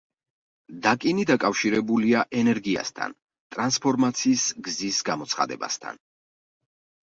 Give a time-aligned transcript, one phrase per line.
[0.85, 3.15] დაკინი დაკავშირებულია ენერგიასთან,
[3.57, 6.05] ტრანსფორმაციის გზის გამოცხადებასთან.